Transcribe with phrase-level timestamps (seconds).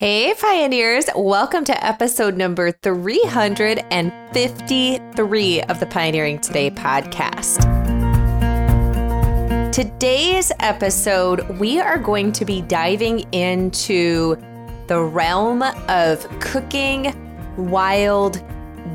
[0.00, 1.06] Hey, pioneers!
[1.16, 7.64] Welcome to episode number 353 of the Pioneering Today podcast.
[9.72, 14.36] Today's episode, we are going to be diving into
[14.86, 17.12] the realm of cooking
[17.56, 18.40] wild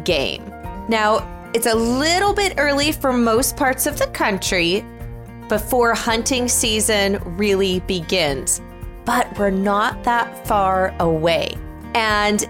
[0.06, 0.46] game.
[0.88, 4.86] Now, it's a little bit early for most parts of the country
[5.50, 8.62] before hunting season really begins
[9.06, 11.56] but we're not that far away.
[11.96, 12.48] And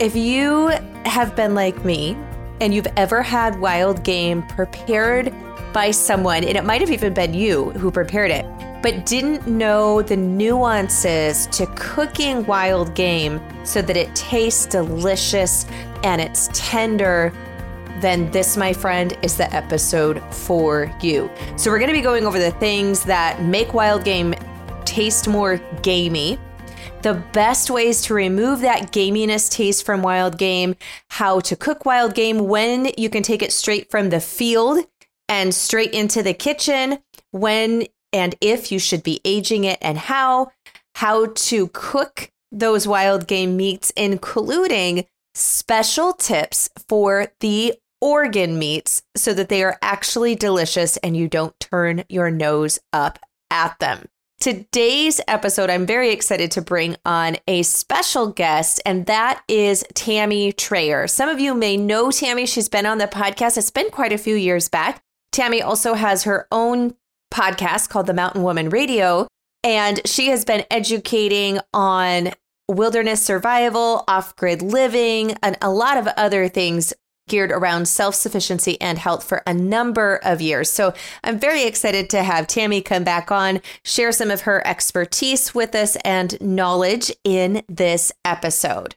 [0.00, 0.68] if you
[1.04, 2.16] have been like me
[2.60, 5.34] and you've ever had wild game prepared
[5.72, 8.46] by someone, and it might have even been you who prepared it,
[8.82, 15.66] but didn't know the nuances to cooking wild game so that it tastes delicious
[16.04, 17.32] and it's tender,
[18.00, 21.28] then this, my friend, is the episode for you.
[21.56, 24.34] So, we're going to be going over the things that make wild game
[24.88, 26.38] taste more gamey.
[27.02, 30.76] The best ways to remove that gaminess taste from wild game,
[31.10, 34.84] how to cook wild game, when you can take it straight from the field
[35.28, 36.98] and straight into the kitchen,
[37.30, 40.50] when and if you should be aging it and how,
[40.94, 49.34] how to cook those wild game meats, including special tips for the organ meats so
[49.34, 53.18] that they are actually delicious and you don't turn your nose up
[53.50, 54.08] at them.
[54.40, 60.52] Today's episode, I'm very excited to bring on a special guest, and that is Tammy
[60.52, 61.10] Trayer.
[61.10, 62.46] Some of you may know Tammy.
[62.46, 63.58] She's been on the podcast.
[63.58, 65.02] It's been quite a few years back.
[65.32, 66.94] Tammy also has her own
[67.32, 69.26] podcast called The Mountain Woman Radio,
[69.64, 72.30] and she has been educating on
[72.68, 76.94] wilderness survival, off grid living, and a lot of other things
[77.28, 80.70] geared around self sufficiency and health for a number of years.
[80.70, 85.54] So I'm very excited to have Tammy come back on, share some of her expertise
[85.54, 88.96] with us and knowledge in this episode.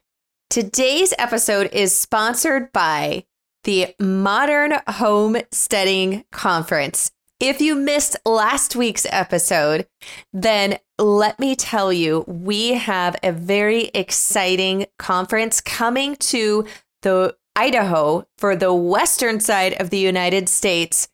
[0.50, 3.24] Today's episode is sponsored by
[3.64, 7.12] the Modern Homesteading Conference.
[7.40, 9.86] If you missed last week's episode,
[10.32, 16.66] then let me tell you, we have a very exciting conference coming to
[17.02, 21.08] the Idaho for the western side of the United States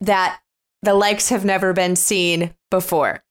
[0.00, 0.40] that
[0.82, 3.22] the likes have never been seen before.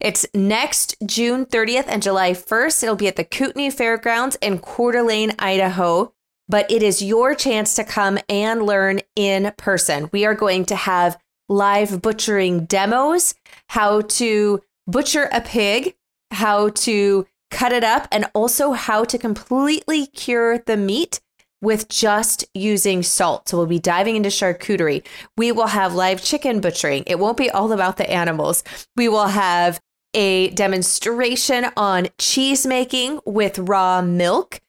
[0.00, 2.82] It's next June 30th and July 1st.
[2.82, 6.12] It'll be at the Kootenai Fairgrounds in Coeur d'Alene, Idaho.
[6.48, 10.08] But it is your chance to come and learn in person.
[10.12, 13.34] We are going to have live butchering demos,
[13.68, 15.94] how to butcher a pig,
[16.30, 21.20] how to cut it up, and also how to completely cure the meat
[21.60, 23.48] with just using salt.
[23.48, 25.04] So we'll be diving into charcuterie.
[25.36, 27.04] We will have live chicken butchering.
[27.06, 28.62] It won't be all about the animals.
[28.96, 29.80] We will have
[30.14, 34.60] a demonstration on cheese making with raw milk.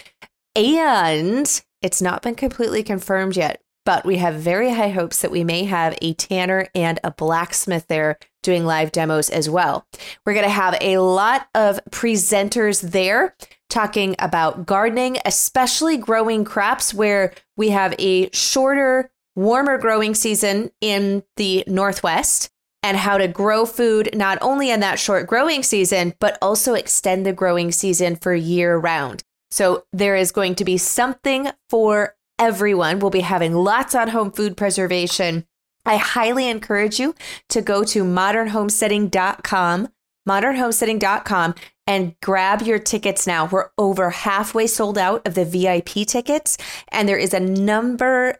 [0.55, 5.43] And it's not been completely confirmed yet, but we have very high hopes that we
[5.43, 9.85] may have a tanner and a blacksmith there doing live demos as well.
[10.25, 13.35] We're going to have a lot of presenters there
[13.69, 21.23] talking about gardening, especially growing crops where we have a shorter, warmer growing season in
[21.37, 22.49] the Northwest
[22.81, 27.25] and how to grow food not only in that short growing season, but also extend
[27.25, 29.23] the growing season for year round.
[29.51, 32.99] So there is going to be something for everyone.
[32.99, 35.45] We'll be having lots on home food preservation.
[35.85, 37.15] I highly encourage you
[37.49, 39.89] to go to modernhomesteading.com,
[40.27, 41.55] modernhomesteading.com,
[41.89, 43.45] and grab your tickets now.
[43.45, 46.55] We're over halfway sold out of the VIP tickets,
[46.89, 48.35] and there is a number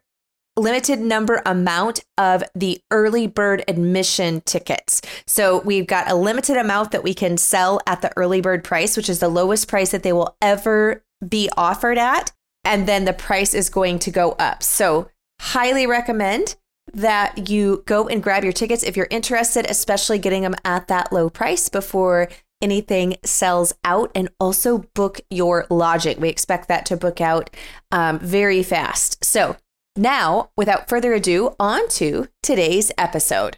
[0.56, 5.02] limited number amount of the early bird admission tickets.
[5.26, 8.98] So we've got a limited amount that we can sell at the early bird price,
[8.98, 12.34] which is the lowest price that they will ever be offered at.
[12.66, 14.62] And then the price is going to go up.
[14.62, 16.58] So highly recommend
[16.94, 21.14] that you go and grab your tickets if you're interested, especially getting them at that
[21.14, 22.28] low price before
[22.62, 26.20] anything sells out and also book your lodging.
[26.20, 27.50] We expect that to book out
[27.92, 29.24] um, very fast.
[29.24, 29.58] So,
[29.96, 33.58] now, without further ado, on to today's episode.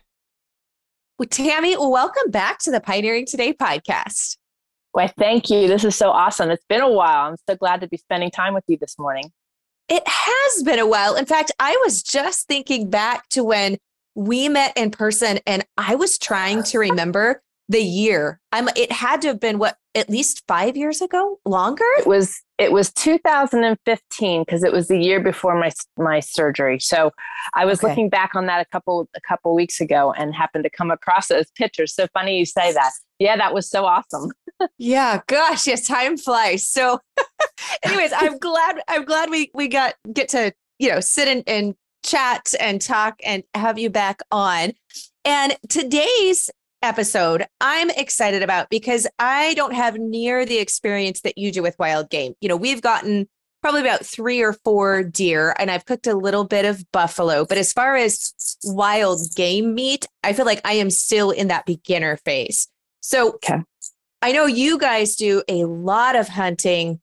[1.20, 4.38] Well, Tammy, welcome back to the Pioneering Today podcast.
[4.94, 5.68] Why, thank you.
[5.68, 6.50] This is so awesome.
[6.50, 7.30] It's been a while.
[7.30, 9.32] I'm so glad to be spending time with you this morning.
[9.88, 11.16] It has been a while.
[11.16, 13.78] In fact, I was just thinking back to when
[14.16, 18.40] we met in person and I was trying to remember the year.
[18.52, 21.86] I'm it had to have been what at least 5 years ago, longer?
[21.98, 26.80] It was it was 2015 because it was the year before my my surgery.
[26.80, 27.12] So
[27.56, 27.88] I was okay.
[27.88, 31.28] looking back on that a couple a couple weeks ago and happened to come across
[31.28, 31.96] those pictures.
[31.96, 32.92] So funny you say that.
[33.20, 34.32] Yeah, that was so awesome.
[34.78, 36.68] yeah, gosh, yes, time flies.
[36.68, 37.00] So
[37.84, 41.76] anyways, I'm glad I'm glad we we got get to, you know, sit and, and
[42.04, 44.74] chat and talk and have you back on.
[45.24, 46.50] And today's
[46.82, 51.78] episode I'm excited about because I don't have near the experience that you do with
[51.80, 52.34] wild game.
[52.42, 53.28] You know, we've gotten
[53.62, 57.46] probably about three or four deer and I've cooked a little bit of buffalo.
[57.46, 58.34] But as far as
[58.64, 62.68] wild game meat, I feel like I am still in that beginner phase.
[63.02, 63.62] So okay.
[64.22, 67.00] I know you guys do a lot of hunting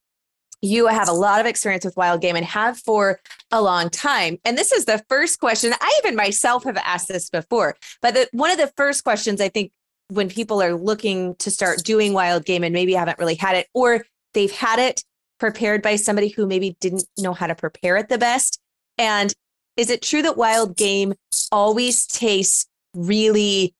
[0.61, 3.19] you have a lot of experience with wild game and have for
[3.51, 4.37] a long time.
[4.43, 5.73] And this is the first question.
[5.79, 9.49] I even myself have asked this before, but the, one of the first questions I
[9.49, 9.71] think
[10.09, 13.67] when people are looking to start doing wild game and maybe haven't really had it,
[13.73, 14.03] or
[14.33, 15.03] they've had it
[15.39, 18.59] prepared by somebody who maybe didn't know how to prepare it the best.
[18.97, 19.33] And
[19.77, 21.13] is it true that wild game
[21.51, 23.73] always tastes really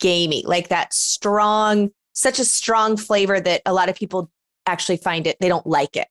[0.00, 4.30] gamey, like that strong, such a strong flavor that a lot of people
[4.66, 6.08] actually find it, they don't like it?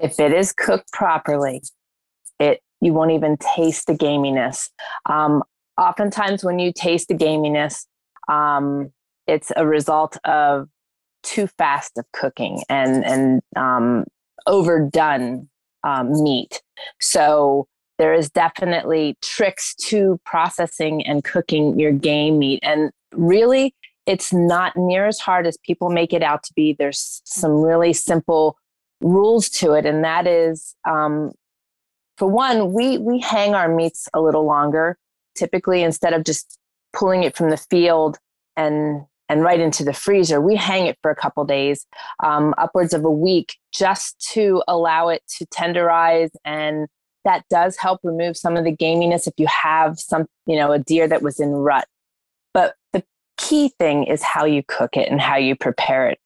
[0.00, 1.62] If it is cooked properly,
[2.38, 4.70] it you won't even taste the gaminess.
[5.06, 5.42] Um,
[5.78, 7.86] oftentimes, when you taste the gaminess,
[8.28, 8.92] um,
[9.26, 10.68] it's a result of
[11.22, 14.04] too fast of cooking and and um,
[14.46, 15.48] overdone
[15.84, 16.62] um, meat.
[17.00, 17.66] So
[17.98, 23.74] there is definitely tricks to processing and cooking your game meat, and really,
[24.06, 26.74] it's not near as hard as people make it out to be.
[26.78, 28.56] There's some really simple
[29.00, 31.32] rules to it, and that is, um,
[32.18, 34.96] for one, we we hang our meats a little longer.
[35.36, 36.58] Typically, instead of just
[36.92, 38.18] pulling it from the field
[38.56, 41.86] and and right into the freezer, we hang it for a couple days,
[42.22, 46.88] um, upwards of a week, just to allow it to tenderize and
[47.24, 50.78] that does help remove some of the gaminess if you have some, you know, a
[50.78, 51.86] deer that was in rut.
[52.54, 53.04] But the
[53.36, 56.18] key thing is how you cook it and how you prepare it.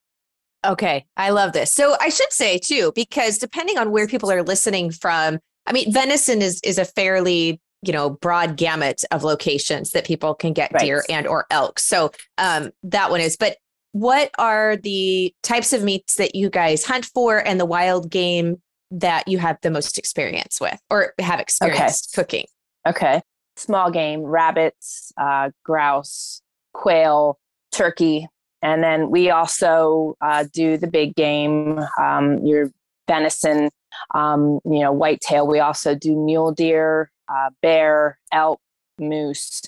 [0.65, 1.73] Okay, I love this.
[1.73, 5.93] So I should say too, because depending on where people are listening from, I mean,
[5.93, 10.73] venison is is a fairly you know broad gamut of locations that people can get
[10.73, 10.83] right.
[10.83, 11.79] deer and or elk.
[11.79, 13.37] So um, that one is.
[13.37, 13.57] But
[13.93, 18.61] what are the types of meats that you guys hunt for, and the wild game
[18.91, 22.23] that you have the most experience with, or have experienced okay.
[22.23, 22.47] cooking?
[22.87, 23.23] Okay,
[23.57, 27.39] small game, rabbits, uh, grouse, quail,
[27.73, 28.27] turkey,
[28.65, 32.71] and then we also uh, do the big game, um, your
[33.07, 33.69] venison,
[34.15, 35.47] um, you know, whitetail.
[35.47, 38.59] We also do mule deer, uh, bear, elk,
[38.99, 39.61] moose,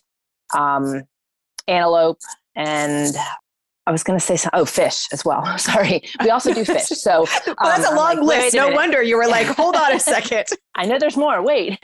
[0.57, 1.03] um,
[1.69, 2.21] antelope,
[2.55, 3.15] and
[3.87, 5.45] I was going to say some, oh fish as well.
[5.59, 6.87] Sorry, we also do fish.
[6.87, 8.57] So well, that's a um, long like, list.
[8.57, 10.47] No wonder you were like, hold on a second.
[10.75, 11.43] I know there's more.
[11.43, 11.79] Wait.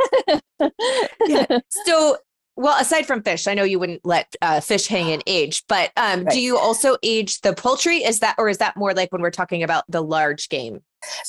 [1.27, 1.59] yeah.
[1.85, 2.17] So
[2.57, 5.91] well, aside from fish, I know you wouldn't let uh, fish hang in age, but
[5.97, 6.33] um, right.
[6.33, 8.05] do you also age the poultry?
[8.05, 10.81] Is that, or is that more like when we're talking about the large game?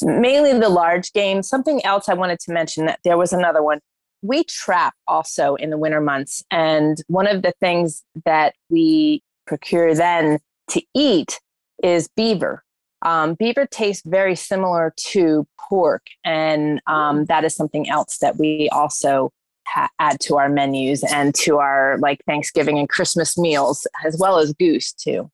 [0.01, 1.41] Mainly the large game.
[1.41, 3.79] Something else I wanted to mention that there was another one.
[4.21, 9.95] We trap also in the winter months, and one of the things that we procure
[9.95, 11.39] then to eat
[11.81, 12.63] is beaver.
[13.01, 18.69] Um, beaver tastes very similar to pork, and um, that is something else that we
[18.71, 19.31] also
[19.65, 24.39] ha- add to our menus and to our like Thanksgiving and Christmas meals, as well
[24.39, 25.29] as goose too.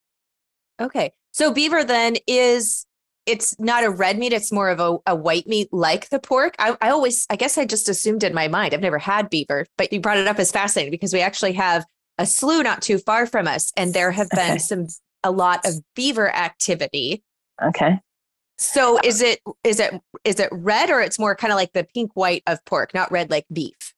[0.80, 1.12] Okay.
[1.32, 2.86] So beaver then is
[3.26, 6.56] it's not a red meat, it's more of a, a white meat like the pork.
[6.58, 8.74] I, I always I guess I just assumed in my mind.
[8.74, 11.86] I've never had beaver, but you brought it up as fascinating because we actually have
[12.18, 14.58] a slough not too far from us, and there have been okay.
[14.58, 14.88] some
[15.24, 17.24] a lot of beaver activity.
[17.62, 18.00] Okay.
[18.58, 21.86] So is it is it is it red or it's more kind of like the
[21.94, 23.89] pink white of pork, not red like beef?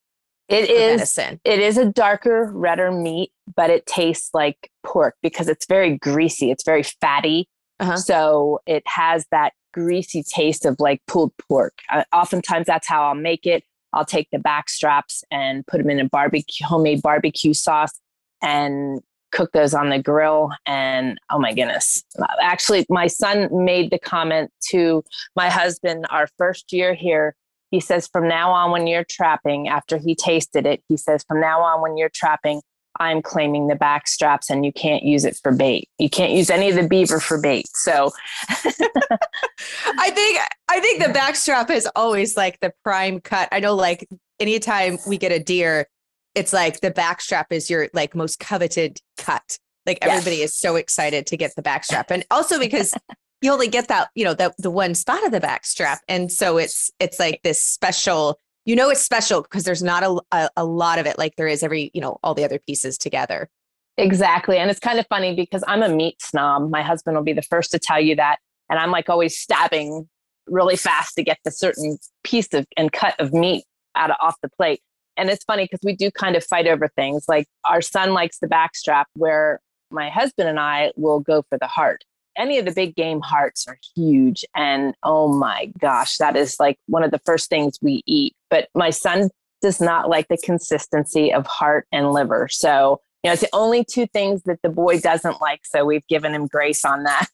[0.51, 1.39] It is venison.
[1.43, 6.51] it is a darker, redder meat, but it tastes like pork because it's very greasy.
[6.51, 7.47] It's very fatty.
[7.79, 7.97] Uh-huh.
[7.97, 11.79] So it has that greasy taste of like pulled pork.
[11.89, 13.63] Uh, oftentimes that's how I'll make it.
[13.93, 17.99] I'll take the back straps and put them in a barbecue homemade barbecue sauce
[18.41, 22.03] and cook those on the grill and oh my goodness
[22.41, 25.03] actually my son made the comment to
[25.37, 27.33] my husband our first year here
[27.71, 31.39] he says, from now on, when you're trapping, after he tasted it, he says, from
[31.39, 32.61] now on, when you're trapping,
[32.99, 35.89] I'm claiming the back straps and you can't use it for bait.
[35.97, 37.65] You can't use any of the beaver for bait.
[37.73, 38.11] So
[38.49, 43.47] I think I think the back strap is always like the prime cut.
[43.51, 44.07] I know like
[44.39, 45.87] anytime we get a deer,
[46.35, 49.57] it's like the back strap is your like most coveted cut.
[49.85, 50.51] Like everybody yes.
[50.51, 52.11] is so excited to get the backstrap.
[52.11, 52.93] And also because
[53.41, 55.97] you only get that, you know, the the one spot of the backstrap.
[56.07, 60.21] And so it's it's like this special, you know it's special because there's not a,
[60.31, 62.97] a, a lot of it like there is every, you know, all the other pieces
[62.97, 63.49] together.
[63.97, 64.57] Exactly.
[64.57, 66.69] And it's kind of funny because I'm a meat snob.
[66.69, 68.37] My husband will be the first to tell you that.
[68.69, 70.07] And I'm like always stabbing
[70.47, 74.35] really fast to get the certain piece of and cut of meat out of off
[74.41, 74.81] the plate.
[75.17, 77.25] And it's funny because we do kind of fight over things.
[77.27, 79.59] Like our son likes the backstrap, where
[79.91, 82.03] my husband and I will go for the heart.
[82.37, 84.45] Any of the big game hearts are huge.
[84.55, 88.35] And oh my gosh, that is like one of the first things we eat.
[88.49, 89.29] But my son
[89.61, 92.47] does not like the consistency of heart and liver.
[92.49, 95.61] So, you know, it's the only two things that the boy doesn't like.
[95.65, 97.27] So we've given him grace on that.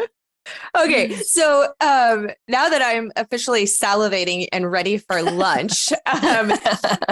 [0.76, 6.52] Okay, so um, now that I'm officially salivating and ready for lunch, um,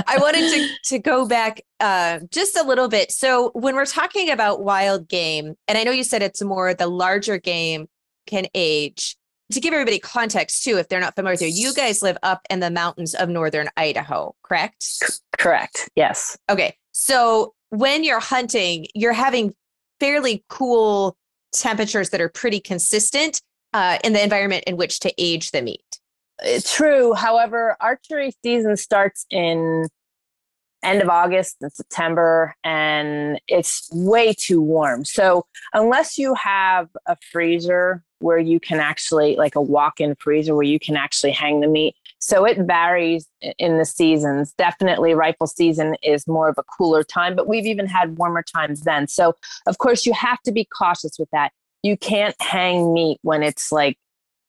[0.06, 3.12] I wanted to to go back uh, just a little bit.
[3.12, 6.86] So when we're talking about wild game, and I know you said it's more the
[6.86, 7.88] larger game
[8.26, 9.16] can age.
[9.52, 12.42] To give everybody context too, if they're not familiar with you, you guys live up
[12.50, 14.84] in the mountains of northern Idaho, correct?
[14.84, 15.06] C-
[15.36, 15.90] correct.
[15.96, 16.38] Yes.
[16.48, 19.52] Okay, so when you're hunting, you're having
[19.98, 21.16] fairly cool
[21.52, 23.40] temperatures that are pretty consistent
[23.72, 26.00] uh, in the environment in which to age the meat.
[26.44, 27.12] Uh, true.
[27.12, 29.86] However, archery season starts in
[30.82, 35.04] end of August and September, and it's way too warm.
[35.04, 40.64] So unless you have a freezer where you can actually, like a walk-in freezer where
[40.64, 43.26] you can actually hang the meat, so it varies
[43.58, 44.52] in the seasons.
[44.52, 48.82] Definitely, rifle season is more of a cooler time, but we've even had warmer times
[48.82, 49.08] then.
[49.08, 49.34] So,
[49.66, 51.52] of course, you have to be cautious with that.
[51.82, 53.98] You can't hang meat when it's like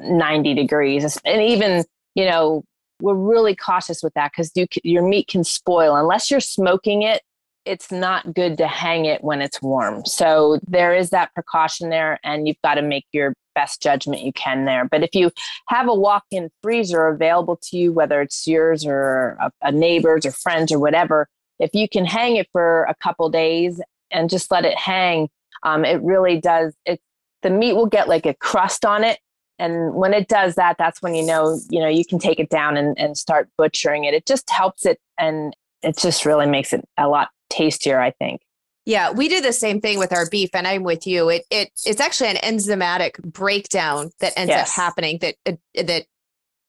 [0.01, 1.17] 90 degrees.
[1.23, 2.63] And even, you know,
[2.99, 7.21] we're really cautious with that because you, your meat can spoil unless you're smoking it.
[7.65, 10.03] It's not good to hang it when it's warm.
[10.05, 14.33] So there is that precaution there, and you've got to make your best judgment you
[14.33, 14.85] can there.
[14.85, 15.31] But if you
[15.67, 20.25] have a walk in freezer available to you, whether it's yours or a, a neighbor's
[20.25, 21.27] or friends or whatever,
[21.59, 25.29] if you can hang it for a couple days and just let it hang,
[25.63, 26.73] um, it really does.
[26.85, 26.99] It
[27.43, 29.19] the meat will get like a crust on it,
[29.59, 32.49] and when it does that, that's when you know you know you can take it
[32.49, 34.13] down and, and start butchering it.
[34.13, 37.99] It just helps it, and it just really makes it a lot tastier.
[37.99, 38.41] I think.
[38.85, 41.29] Yeah, we do the same thing with our beef, and I'm with you.
[41.29, 44.69] It it it's actually an enzymatic breakdown that ends yes.
[44.69, 46.05] up happening that uh, that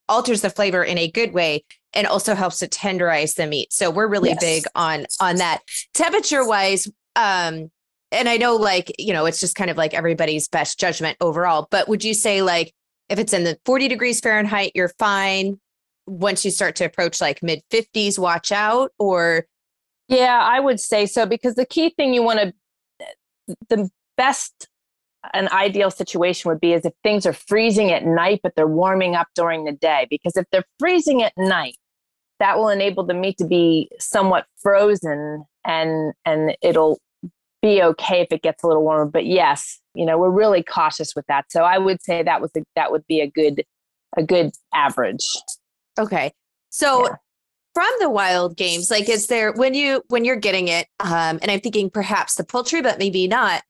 [0.08, 3.72] alters the flavor in a good way and also helps to tenderize the meat.
[3.72, 4.40] So we're really yes.
[4.40, 5.60] big on on that.
[5.94, 6.86] Temperature wise,
[7.16, 7.70] um,
[8.10, 11.66] and I know like you know it's just kind of like everybody's best judgment overall.
[11.70, 12.74] But would you say like
[13.08, 15.58] if it's in the 40 degrees Fahrenheit, you're fine.
[16.06, 19.46] Once you start to approach like mid 50s, watch out, or
[20.12, 24.68] yeah, I would say so because the key thing you want to, the best
[25.34, 29.14] an ideal situation would be is if things are freezing at night, but they're warming
[29.14, 30.06] up during the day.
[30.10, 31.76] Because if they're freezing at night,
[32.40, 37.00] that will enable the meat to be somewhat frozen and and it'll
[37.62, 39.06] be okay if it gets a little warmer.
[39.06, 41.46] But yes, you know, we're really cautious with that.
[41.50, 43.64] So I would say that was a, that would be a good
[44.16, 45.26] a good average.
[45.98, 46.32] Okay.
[46.70, 47.14] So yeah
[47.74, 51.50] from the wild games like is there when you when you're getting it um and
[51.50, 53.62] i'm thinking perhaps the poultry but maybe not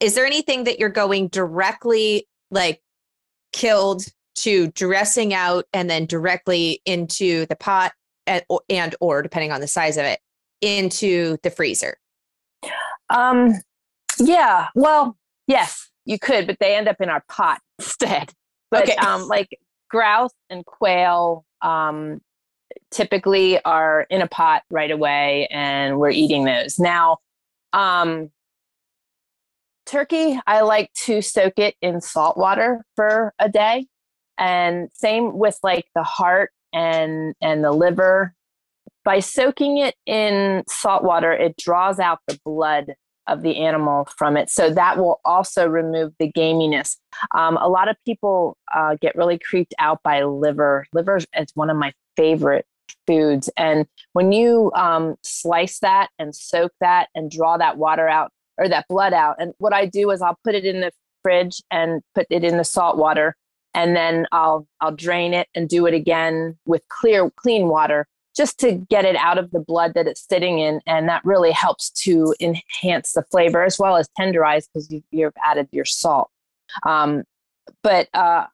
[0.00, 2.80] is there anything that you're going directly like
[3.52, 4.04] killed
[4.34, 7.92] to dressing out and then directly into the pot
[8.26, 10.20] and, and or depending on the size of it
[10.60, 11.96] into the freezer
[13.08, 13.52] um
[14.18, 15.16] yeah well
[15.46, 18.32] yes you could but they end up in our pot instead
[18.70, 18.96] but okay.
[18.96, 19.48] um like
[19.88, 22.20] grouse and quail um
[22.90, 26.78] typically are in a pot right away and we're eating those.
[26.78, 27.18] Now,
[27.72, 28.30] um,
[29.86, 33.86] turkey, I like to soak it in salt water for a day.
[34.38, 38.34] And same with like the heart and and the liver.
[39.04, 42.94] By soaking it in salt water, it draws out the blood
[43.26, 44.50] of the animal from it.
[44.50, 46.96] So that will also remove the gaminess.
[47.34, 50.86] Um, a lot of people uh, get really creeped out by liver.
[50.92, 52.66] Liver is one of my favorite
[53.06, 53.50] foods.
[53.56, 58.68] And when you um, slice that and soak that and draw that water out or
[58.68, 62.02] that blood out, and what I do is I'll put it in the fridge and
[62.14, 63.36] put it in the salt water,
[63.74, 68.58] and then I'll I'll drain it and do it again with clear clean water just
[68.60, 71.90] to get it out of the blood that it's sitting in, and that really helps
[71.90, 76.30] to enhance the flavor as well as tenderize because you, you've added your salt.
[76.86, 77.24] Um,
[77.82, 78.46] but uh,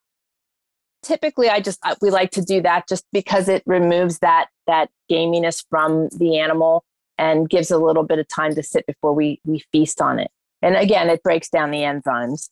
[1.06, 5.64] typically i just we like to do that just because it removes that that gaminess
[5.70, 6.84] from the animal
[7.18, 10.30] and gives a little bit of time to sit before we we feast on it.
[10.62, 12.48] And again, it breaks down the enzymes.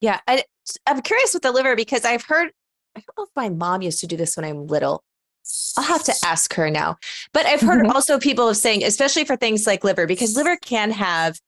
[0.00, 0.44] Yeah, I,
[0.86, 2.50] I'm curious with the liver because I've heard.
[2.96, 5.04] I don't know if my mom used to do this when I'm little.
[5.76, 6.96] I'll have to ask her now.
[7.32, 7.92] But I've heard mm-hmm.
[7.92, 11.38] also people saying, especially for things like liver, because liver can have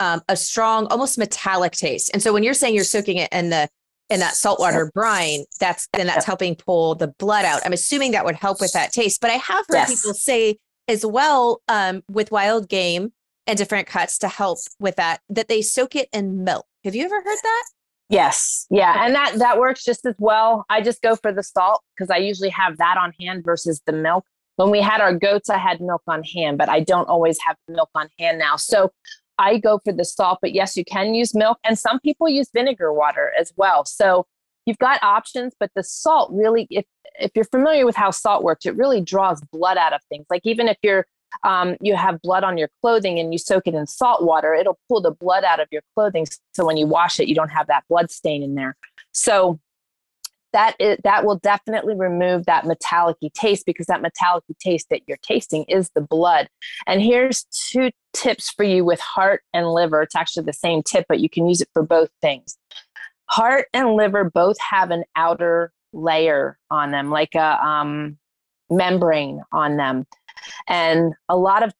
[0.00, 2.10] um, a strong, almost metallic taste.
[2.12, 3.68] And so when you're saying you're soaking it in the
[4.10, 7.60] in that saltwater brine, that's then that's helping pull the blood out.
[7.64, 9.20] I'm assuming that would help with that taste.
[9.20, 10.02] But I have heard yes.
[10.02, 13.12] people say as well um, with wild game
[13.46, 16.66] and different cuts to help with that that they soak it in milk.
[16.84, 17.64] Have you ever heard that?
[18.08, 18.66] Yes.
[18.70, 19.04] Yeah.
[19.04, 20.64] And that that works just as well.
[20.70, 23.92] I just go for the salt because I usually have that on hand versus the
[23.92, 24.24] milk.
[24.56, 27.56] When we had our goats, I had milk on hand, but I don't always have
[27.68, 28.56] milk on hand now.
[28.56, 28.90] So
[29.38, 31.58] I go for the salt, but yes, you can use milk.
[31.64, 33.84] And some people use vinegar water as well.
[33.84, 34.26] So
[34.66, 36.84] you've got options, but the salt really, if
[37.20, 40.26] if you're familiar with how salt works, it really draws blood out of things.
[40.30, 41.06] Like even if you're
[41.44, 44.78] um, you have blood on your clothing and you soak it in salt water, it'll
[44.88, 46.26] pull the blood out of your clothing.
[46.54, 48.76] So when you wash it, you don't have that blood stain in there.
[49.12, 49.60] So
[50.52, 55.18] that is, that will definitely remove that metallic taste because that metallic taste that you're
[55.22, 56.48] tasting is the blood.
[56.86, 60.02] And here's two tips for you with heart and liver.
[60.02, 62.56] It's actually the same tip, but you can use it for both things.
[63.26, 68.18] Heart and liver both have an outer layer on them, like a um,
[68.70, 70.06] membrane on them
[70.66, 71.72] and a lot of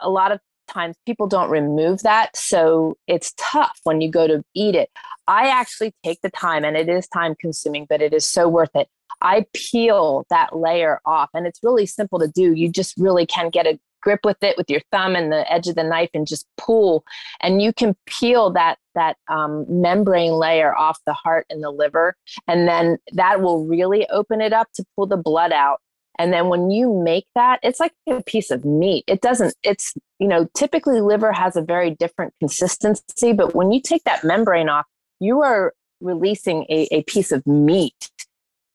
[0.00, 4.42] a lot of times people don't remove that so it's tough when you go to
[4.54, 4.90] eat it.
[5.26, 8.74] I actually take the time and it is time consuming but it is so worth
[8.74, 8.88] it.
[9.20, 12.52] I peel that layer off and it's really simple to do.
[12.52, 15.68] You just really can get a grip with it with your thumb and the edge
[15.68, 17.04] of the knife and just pull
[17.40, 22.14] and you can peel that that um, membrane layer off the heart and the liver
[22.46, 25.80] and then that will really open it up to pull the blood out
[26.22, 29.02] and then when you make that, it's like a piece of meat.
[29.08, 33.80] It doesn't, it's, you know, typically liver has a very different consistency, but when you
[33.82, 34.86] take that membrane off,
[35.18, 38.08] you are releasing a, a piece of meat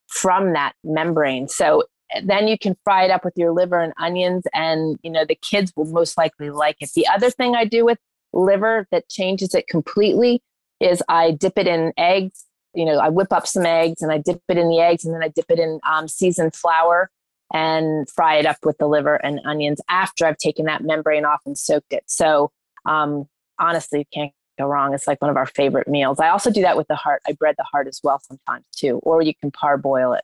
[0.07, 1.47] from that membrane.
[1.47, 1.85] So
[2.21, 5.35] then you can fry it up with your liver and onions, and, you know, the
[5.35, 6.91] kids will most likely like it.
[6.95, 7.97] The other thing I do with
[8.33, 10.41] liver that changes it completely
[10.81, 12.43] is I dip it in eggs.
[12.73, 15.15] You know, I whip up some eggs and I dip it in the eggs and
[15.15, 17.09] then I dip it in um, seasoned flour
[17.53, 21.41] and fry it up with the liver and onions after I've taken that membrane off
[21.45, 22.03] and soaked it.
[22.07, 22.51] So
[22.85, 23.27] um,
[23.59, 24.93] honestly, you can't go wrong.
[24.93, 26.19] It's like one of our favorite meals.
[26.19, 27.21] I also do that with the heart.
[27.27, 30.23] I bread the heart as well sometimes too, or you can parboil it.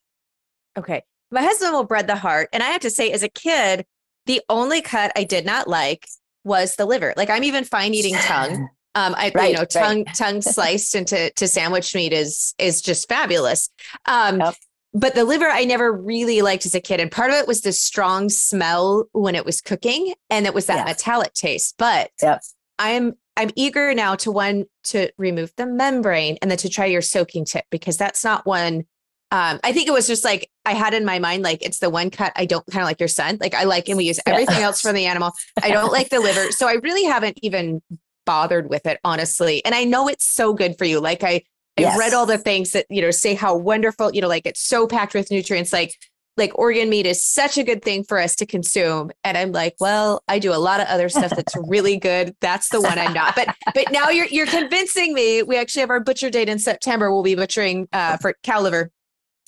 [0.78, 1.04] Okay.
[1.32, 2.50] My husband will bread the heart.
[2.52, 3.86] And I have to say, as a kid,
[4.26, 6.08] the only cut I did not like
[6.44, 7.14] was the liver.
[7.16, 8.70] Like I'm even fine eating tongue.
[8.96, 10.16] Um, I, right, you know, tongue, right.
[10.16, 13.72] tongue sliced into to sandwich meat is is just fabulous.
[14.06, 14.54] Um, yep
[14.94, 17.00] but the liver I never really liked as a kid.
[17.00, 20.14] And part of it was the strong smell when it was cooking.
[20.30, 21.76] And it was that metallic taste.
[21.78, 22.42] But yep.
[22.78, 27.02] I'm I'm eager now to one to remove the membrane and then to try your
[27.02, 28.86] soaking tip because that's not one.
[29.32, 31.90] Um, I think it was just like I had in my mind, like it's the
[31.90, 33.40] one cut I don't kind of like your son.
[33.42, 35.32] Like I like, and we use everything else from the animal.
[35.62, 37.82] I don't like the liver, so I really haven't even
[38.28, 39.66] bothered with it, honestly.
[39.66, 41.00] And I know it's so good for you.
[41.00, 41.42] Like I
[41.78, 41.96] Yes.
[41.96, 44.62] I read all the things that, you know, say how wonderful, you know, like it's
[44.62, 45.74] so packed with nutrients.
[45.74, 45.94] Like,
[46.36, 49.12] like organ meat is such a good thing for us to consume.
[49.24, 52.36] And I'm like, well, I do a lot of other stuff that's really good.
[52.42, 53.36] That's the one I'm not.
[53.36, 55.44] But but now you're you're convincing me.
[55.44, 57.12] We actually have our butcher date in September.
[57.12, 58.92] We'll be butchering uh, for cow liver.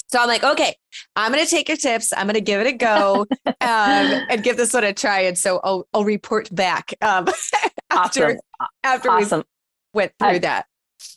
[0.07, 0.75] So I'm like, okay,
[1.15, 2.13] I'm gonna take your tips.
[2.15, 5.21] I'm gonna give it a go um, and give this one a try.
[5.21, 7.27] And so I'll I'll report back um,
[7.89, 8.39] after awesome.
[8.83, 9.43] after awesome.
[9.93, 10.67] we went through I, that.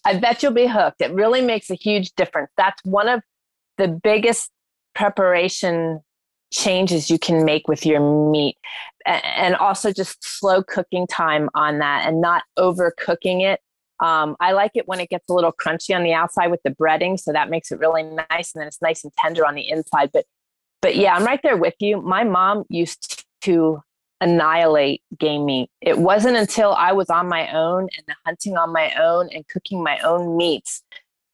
[0.05, 1.01] I bet you'll be hooked.
[1.01, 2.51] It really makes a huge difference.
[2.57, 3.21] That's one of
[3.77, 4.51] the biggest
[4.95, 6.01] preparation
[6.53, 8.57] changes you can make with your meat.
[9.05, 13.61] And also just slow cooking time on that and not overcooking it.
[14.01, 16.71] Um, I like it when it gets a little crunchy on the outside with the
[16.71, 19.69] breading, so that makes it really nice, and then it's nice and tender on the
[19.69, 20.11] inside.
[20.13, 20.25] But,
[20.81, 22.01] but yeah, I'm right there with you.
[22.01, 23.83] My mom used to
[24.21, 25.71] annihilate game meat.
[25.81, 29.83] It wasn't until I was on my own and hunting on my own and cooking
[29.83, 30.83] my own meats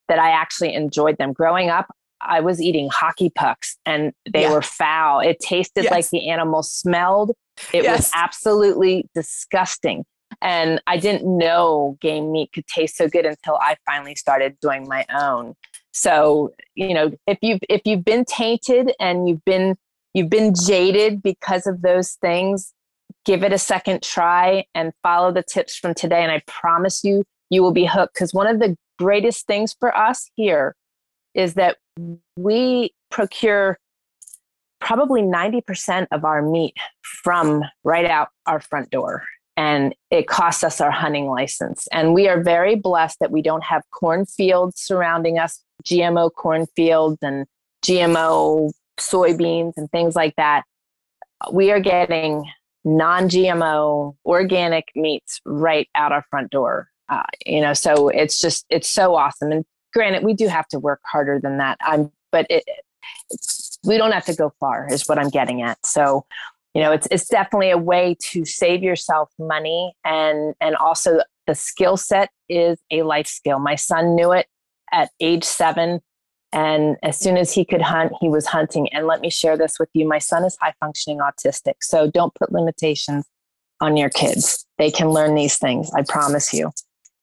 [0.09, 1.33] that I actually enjoyed them.
[1.33, 4.53] Growing up, I was eating hockey pucks and they yeah.
[4.53, 5.21] were foul.
[5.21, 5.91] It tasted yes.
[5.91, 7.33] like the animal smelled.
[7.73, 7.99] It yes.
[7.99, 10.05] was absolutely disgusting.
[10.43, 14.87] And I didn't know game meat could taste so good until I finally started doing
[14.89, 15.55] my own.
[15.93, 19.77] So, you know, if you've if you've been tainted and you've been
[20.15, 22.73] you've been jaded because of those things,
[23.25, 26.23] give it a second try and follow the tips from today.
[26.23, 28.15] And I promise you, you will be hooked.
[28.15, 30.75] Because one of the greatest things for us here
[31.35, 31.77] is that
[32.37, 33.79] we procure
[34.81, 39.25] probably 90% of our meat from right out our front door.
[39.57, 41.87] And it costs us our hunting license.
[41.93, 47.47] And we are very blessed that we don't have cornfields surrounding us, GMO cornfields and
[47.85, 50.65] GMO soybeans and things like that.
[51.53, 52.45] We are getting
[52.85, 56.89] non GMO organic meats right out our front door.
[57.09, 59.53] Uh, you know, so it's just, it's so awesome.
[59.53, 61.77] And granted, we do have to work harder than that.
[61.83, 62.65] I'm, but it,
[63.85, 66.25] we don't have to go far is what i'm getting at so
[66.75, 71.55] you know it's it's definitely a way to save yourself money and and also the
[71.55, 74.47] skill set is a life skill my son knew it
[74.93, 76.01] at age 7
[76.55, 79.79] and as soon as he could hunt he was hunting and let me share this
[79.79, 83.27] with you my son is high functioning autistic so don't put limitations
[83.81, 86.71] on your kids they can learn these things i promise you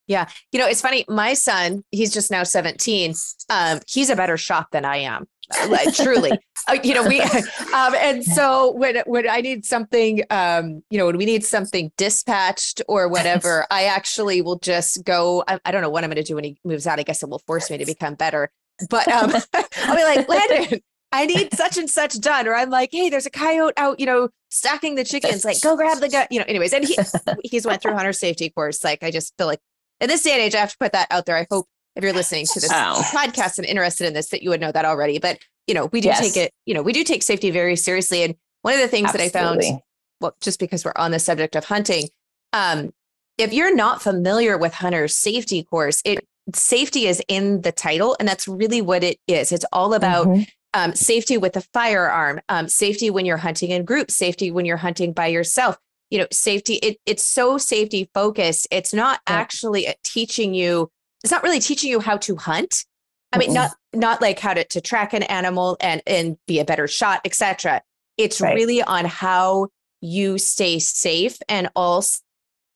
[0.06, 0.28] yeah.
[0.50, 1.04] You know, it's funny.
[1.08, 3.14] My son, he's just now 17.
[3.48, 5.26] Um, he's a better shot than I am.
[5.68, 6.32] Like, truly,
[6.68, 7.20] uh, you know, we,
[7.74, 11.92] um, and so when, when I need something, um, you know, when we need something
[11.96, 16.22] dispatched or whatever, I actually will just go, I, I don't know what I'm going
[16.22, 16.98] to do when he moves out.
[16.98, 18.50] I guess it will force me to become better,
[18.90, 19.32] but, um,
[19.84, 20.80] I'll be like, Landon,
[21.12, 22.48] I need such and such done.
[22.48, 25.44] Or I'm like, hey, there's a coyote out, you know, stacking the chickens.
[25.44, 26.26] Like, go grab the gun.
[26.30, 26.72] You know, anyways.
[26.72, 26.96] And he
[27.44, 28.82] he's went through hunter safety course.
[28.82, 29.60] Like, I just feel like
[30.00, 31.36] in this day and age, I have to put that out there.
[31.36, 33.02] I hope if you're listening to this oh.
[33.14, 35.18] podcast and interested in this, that you would know that already.
[35.18, 36.20] But you know, we do yes.
[36.20, 38.22] take it, you know, we do take safety very seriously.
[38.24, 39.30] And one of the things Absolutely.
[39.30, 39.80] that I found,
[40.20, 42.08] well, just because we're on the subject of hunting,
[42.52, 42.92] um,
[43.38, 48.28] if you're not familiar with hunter's safety course, it safety is in the title, and
[48.28, 49.52] that's really what it is.
[49.52, 50.42] It's all about mm-hmm.
[50.74, 54.76] um, safety with a firearm, um, safety when you're hunting in groups, safety when you're
[54.76, 55.78] hunting by yourself,
[56.12, 59.34] you know safety it, it's so safety focused it's not yeah.
[59.34, 60.90] actually uh, teaching you
[61.24, 62.84] it's not really teaching you how to hunt
[63.32, 66.66] i mean not not like how to, to track an animal and and be a
[66.66, 67.80] better shot etc
[68.18, 68.54] it's right.
[68.54, 69.68] really on how
[70.02, 72.04] you stay safe and all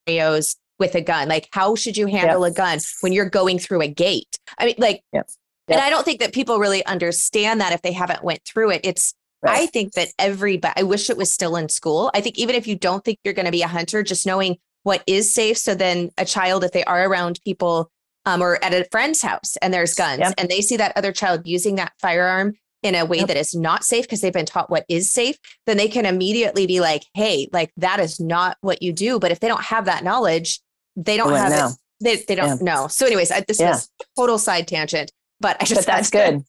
[0.07, 2.53] scenarios with a gun like how should you handle yep.
[2.53, 5.29] a gun when you're going through a gate i mean like yep.
[5.69, 5.79] Yep.
[5.79, 8.81] and i don't think that people really understand that if they haven't went through it
[8.85, 9.62] it's Right.
[9.62, 12.11] I think that everybody, I wish it was still in school.
[12.15, 14.57] I think even if you don't think you're going to be a hunter, just knowing
[14.83, 15.59] what is safe.
[15.59, 17.91] So then a child, if they are around people
[18.25, 20.35] um, or at a friend's house and there's guns yep.
[20.39, 23.29] and they see that other child using that firearm in a way yep.
[23.29, 25.37] that is not safe because they've been taught what is safe,
[25.67, 29.19] then they can immediately be like, hey, like that is not what you do.
[29.19, 30.61] But if they don't have that knowledge,
[30.97, 31.77] they don't have it.
[32.01, 32.75] They, they don't yeah.
[32.75, 32.89] know.
[32.89, 33.71] So, anyways, I, this yeah.
[33.71, 36.45] was total side tangent, but I just but that's good.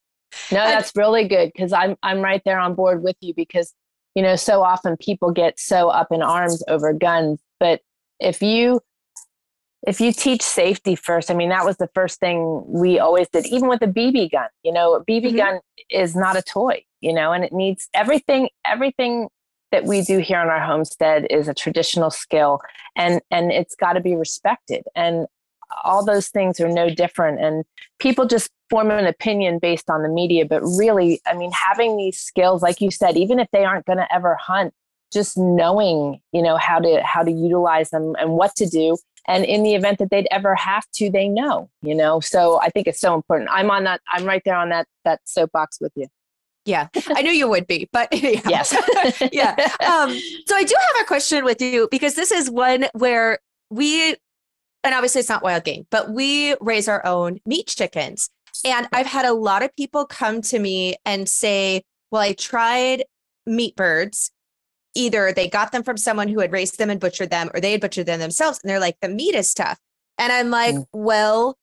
[0.51, 3.73] No, that's really good because I'm I'm right there on board with you because
[4.15, 7.81] you know so often people get so up in arms over guns, but
[8.19, 8.81] if you
[9.85, 13.45] if you teach safety first, I mean that was the first thing we always did,
[13.47, 14.49] even with a BB gun.
[14.63, 15.37] You know, a BB mm-hmm.
[15.37, 19.29] gun is not a toy, you know, and it needs everything everything
[19.71, 22.59] that we do here on our homestead is a traditional skill
[22.95, 25.27] and and it's got to be respected and
[25.83, 27.65] all those things are no different and
[27.99, 32.19] people just form an opinion based on the media but really i mean having these
[32.19, 34.73] skills like you said even if they aren't going to ever hunt
[35.11, 38.97] just knowing you know how to how to utilize them and what to do
[39.29, 42.19] and in the event that they'd ever have to they know you know?
[42.19, 43.49] So i think it's so important.
[43.51, 46.07] I'm on that i'm right there on that that soapbox with you
[46.67, 48.75] yeah, I knew you would be, but yes,
[49.31, 49.55] yeah.
[49.79, 50.11] Um,
[50.45, 54.15] so I do have a question with you because this is one where we
[54.83, 58.29] and obviously it's not wild game, but we raise our own meat chickens.
[58.65, 63.03] And I've had a lot of people come to me and say, well, I tried
[63.45, 64.31] meat birds.
[64.95, 67.73] Either they got them from someone who had raised them and butchered them, or they
[67.73, 68.59] had butchered them themselves.
[68.63, 69.79] And they're like, the meat is tough.
[70.17, 70.85] And I'm like, mm.
[70.91, 71.57] well,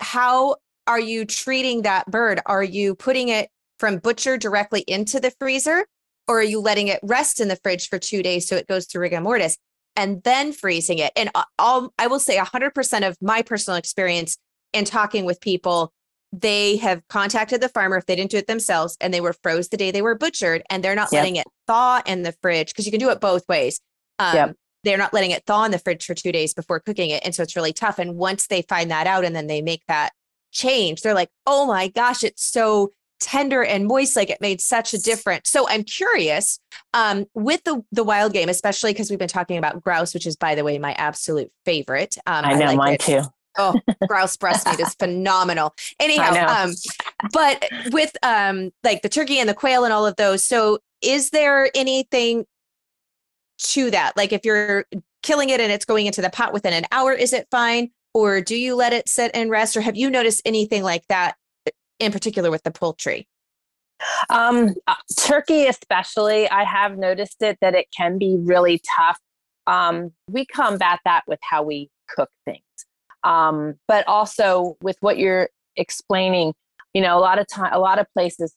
[0.00, 2.40] how are you treating that bird?
[2.46, 3.48] Are you putting it
[3.80, 5.86] from butcher directly into the freezer?
[6.28, 8.86] Or are you letting it rest in the fridge for two days so it goes
[8.86, 9.56] through rigor mortis?
[9.96, 11.12] and then freezing it.
[11.16, 14.38] And all I will say 100% of my personal experience
[14.72, 15.92] in talking with people,
[16.32, 19.68] they have contacted the farmer if they didn't do it themselves and they were froze
[19.68, 21.20] the day they were butchered and they're not yep.
[21.20, 23.80] letting it thaw in the fridge because you can do it both ways.
[24.18, 24.56] Um, yep.
[24.84, 27.22] They're not letting it thaw in the fridge for two days before cooking it.
[27.24, 27.98] And so it's really tough.
[27.98, 30.12] And once they find that out and then they make that
[30.52, 34.94] change, they're like, oh my gosh, it's so tender and moist like it made such
[34.94, 35.50] a difference.
[35.50, 36.58] So i'm curious
[36.94, 40.36] um, with the the wild game especially because we've been talking about grouse which is
[40.36, 43.00] by the way my absolute favorite um, i know I like mine it.
[43.00, 43.22] too.
[43.58, 43.74] Oh
[44.08, 45.74] grouse breast meat is phenomenal.
[45.98, 46.72] Anyhow um
[47.32, 51.30] but with um like the turkey and the quail and all of those so is
[51.30, 52.44] there anything
[53.58, 54.16] to that?
[54.16, 54.86] Like if you're
[55.22, 57.90] killing it and it's going into the pot within an hour is it fine?
[58.12, 59.76] Or do you let it sit and rest?
[59.76, 61.36] Or have you noticed anything like that
[62.00, 63.28] in particular with the poultry?
[64.28, 69.18] Um, uh, turkey, especially, I have noticed it that it can be really tough.
[69.66, 72.62] Um, we combat that with how we cook things,
[73.24, 76.54] um, but also with what you're explaining.
[76.94, 78.54] You know, a lot of time, a lot of places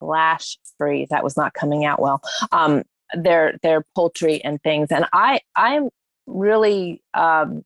[0.00, 1.08] flash freeze.
[1.10, 2.22] That was not coming out well.
[2.50, 2.82] Um,
[3.14, 5.90] their their poultry and things, and I I'm
[6.26, 7.62] really um,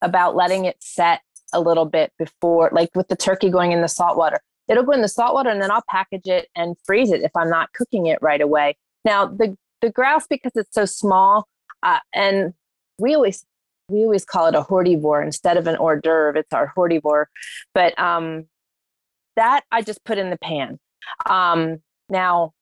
[0.00, 1.20] about letting it set
[1.52, 4.92] a little bit before, like with the turkey going in the salt water it'll go
[4.92, 7.72] in the salt water and then I'll package it and freeze it if I'm not
[7.72, 8.76] cooking it right away.
[9.04, 11.46] Now the the grouse because it's so small,
[11.82, 12.54] uh, and
[12.98, 13.44] we always
[13.88, 16.38] we always call it a hortivore instead of an hors d'oeuvre.
[16.38, 17.26] It's our hortivore,
[17.74, 18.46] but um,
[19.36, 20.78] that I just put in the pan.
[21.26, 21.78] Um,
[22.08, 22.52] now,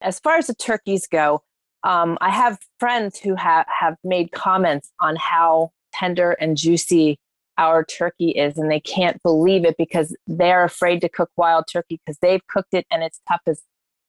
[0.00, 1.42] as far as the turkeys go,
[1.84, 7.18] um, I have friends who have have made comments on how tender and juicy
[7.58, 12.00] our turkey is and they can't believe it because they're afraid to cook wild turkey
[12.04, 13.62] because they've cooked it and it's tough as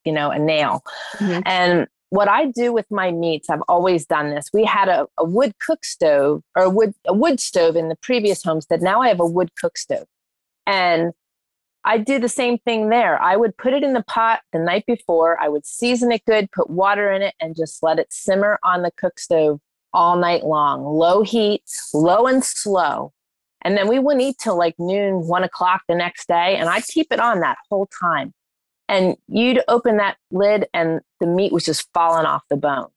[0.03, 0.83] you know a nail
[1.17, 1.41] mm-hmm.
[1.45, 5.23] and what i do with my meats i've always done this we had a, a
[5.23, 9.07] wood cook stove or a wood a wood stove in the previous homestead now i
[9.07, 10.05] have a wood cook stove
[10.67, 11.13] and
[11.87, 13.21] I do the same thing there.
[13.21, 15.39] I would put it in the pot the night before.
[15.39, 18.81] I would season it good, put water in it, and just let it simmer on
[18.81, 19.59] the cook stove
[19.93, 20.83] all night long.
[20.83, 23.13] Low heat, low and slow.
[23.65, 26.55] And then we wouldn't eat till like noon, one o'clock the next day.
[26.55, 28.31] And I'd keep it on that whole time.
[28.87, 32.89] And you'd open that lid and the meat was just falling off the bone.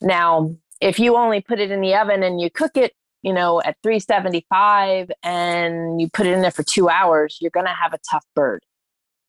[0.00, 3.60] Now, if you only put it in the oven and you cook it, you know,
[3.62, 7.92] at 375 and you put it in there for two hours, you're going to have
[7.92, 8.62] a tough bird.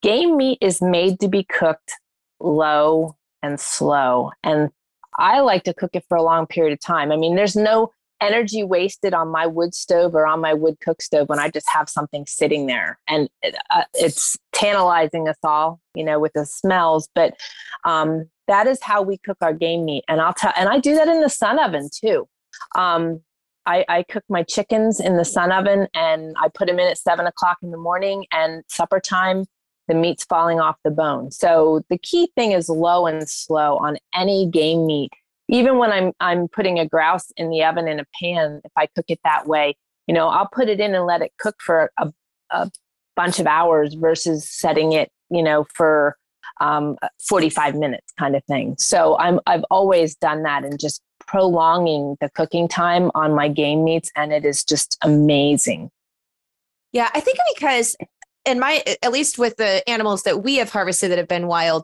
[0.04, 1.93] Game meat is made to be cooked
[2.39, 4.32] low and slow.
[4.43, 4.69] And
[5.17, 7.12] I like to cook it for a long period of time.
[7.12, 11.01] I mean, there's no energy wasted on my wood stove or on my wood cook
[11.01, 12.99] stove when I just have something sitting there.
[13.08, 17.10] And it, uh, it's tantalizing us all, you know, with the smells.
[17.13, 17.36] But
[17.84, 20.03] um, that is how we cook our game meat.
[20.08, 22.27] And I'll tell, and I do that in the sun oven too.
[22.75, 23.21] Um,
[23.65, 26.97] I, I cook my chickens in the sun oven and I put them in at
[26.97, 29.45] seven o'clock in the morning and supper time,
[29.89, 31.32] the meat's falling off the bone.
[31.32, 35.12] So the key thing is low and slow on any game meat
[35.47, 38.88] even when I'm I'm putting a grouse in the oven in a pan, if I
[38.88, 39.75] cook it that way,
[40.07, 42.12] you know, I'll put it in and let it cook for a,
[42.51, 42.69] a
[43.15, 46.17] bunch of hours versus setting it, you know, for
[46.60, 48.75] um, 45 minutes kind of thing.
[48.77, 53.83] So I'm I've always done that and just prolonging the cooking time on my game
[53.83, 55.91] meats, and it is just amazing.
[56.91, 57.95] Yeah, I think because
[58.45, 61.83] in my at least with the animals that we have harvested that have been wild,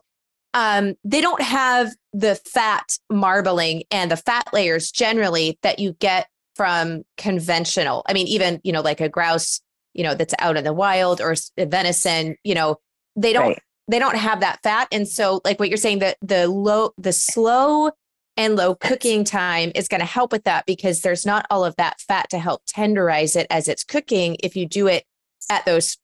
[0.54, 6.28] um, they don't have the fat marbling and the fat layers generally that you get
[6.56, 8.04] from conventional.
[8.08, 9.62] I mean, even, you know, like a grouse,
[9.94, 12.78] you know, that's out in the wild or venison, you know,
[13.16, 13.62] they don't, right.
[13.88, 14.88] they don't have that fat.
[14.92, 17.92] And so like what you're saying, that the low, the slow
[18.38, 21.76] and low cooking time is going to help with that because there's not all of
[21.78, 25.06] that fat to help tenderize it as it's cooking if you do it
[25.50, 25.98] at those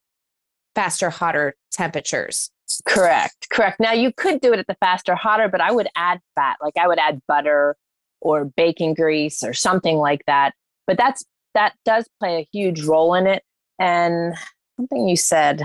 [0.76, 2.52] faster, hotter temperatures.
[2.86, 3.50] Correct.
[3.50, 3.80] Correct.
[3.80, 6.58] Now you could do it at the faster, hotter, but I would add fat.
[6.62, 7.76] Like I would add butter
[8.22, 10.54] or bacon grease or something like that.
[10.88, 13.44] But that's that does play a huge role in it.
[13.80, 14.36] And
[14.78, 15.64] something you said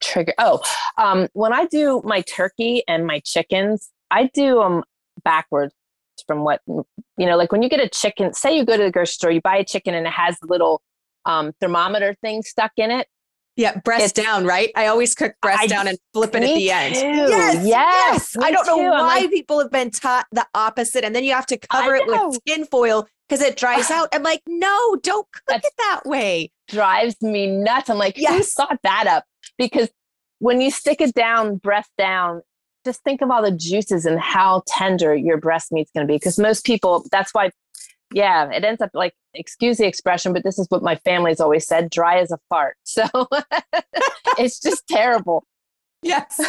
[0.00, 0.34] trigger.
[0.38, 0.60] Oh,
[0.98, 4.82] um, when I do my turkey and my chickens, I do them
[5.24, 5.74] backwards
[6.26, 6.84] from what you
[7.18, 7.36] know.
[7.36, 9.56] Like when you get a chicken, say you go to the grocery store, you buy
[9.56, 10.82] a chicken and it has little
[11.24, 13.06] um, thermometer thing stuck in it.
[13.56, 14.70] Yeah, breast it's, down, right?
[14.74, 16.94] I always cook breast I, down and flip it at the end.
[16.94, 18.36] Yes, yes.
[18.40, 21.46] I don't know why like, people have been taught the opposite, and then you have
[21.46, 24.08] to cover it with tin foil because it dries out.
[24.12, 26.50] I'm like, no, don't cook it that way.
[26.68, 27.90] Drives me nuts.
[27.90, 28.36] I'm like, yes.
[28.36, 29.24] who thought that up?
[29.58, 29.88] Because
[30.38, 32.42] when you stick it down, breast down,
[32.84, 36.16] just think of all the juices and how tender your breast meat's going to be.
[36.16, 37.50] Because most people, that's why
[38.12, 41.66] yeah, it ends up like, excuse the expression, but this is what my family's always
[41.66, 42.76] said dry as a fart.
[42.84, 43.06] So
[44.38, 45.44] it's just terrible.
[46.02, 46.40] Yes.